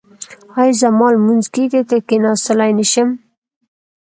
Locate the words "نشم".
2.77-3.09